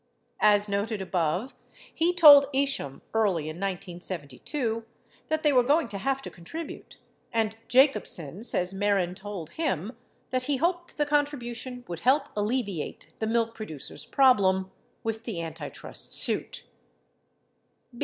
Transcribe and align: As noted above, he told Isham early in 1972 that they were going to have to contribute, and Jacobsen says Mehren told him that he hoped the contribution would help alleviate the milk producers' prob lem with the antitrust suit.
As 0.39 0.67
noted 0.67 0.99
above, 0.99 1.53
he 1.93 2.11
told 2.11 2.47
Isham 2.53 3.03
early 3.13 3.43
in 3.43 3.57
1972 3.57 4.83
that 5.27 5.43
they 5.43 5.53
were 5.53 5.61
going 5.61 5.87
to 5.89 5.99
have 5.99 6.23
to 6.23 6.31
contribute, 6.31 6.97
and 7.31 7.55
Jacobsen 7.67 8.41
says 8.41 8.73
Mehren 8.73 9.13
told 9.13 9.51
him 9.51 9.95
that 10.31 10.45
he 10.45 10.57
hoped 10.57 10.97
the 10.97 11.05
contribution 11.05 11.85
would 11.87 11.99
help 11.99 12.29
alleviate 12.35 13.13
the 13.19 13.27
milk 13.27 13.53
producers' 13.53 14.07
prob 14.07 14.39
lem 14.39 14.71
with 15.03 15.23
the 15.25 15.39
antitrust 15.39 16.13
suit. 16.15 16.63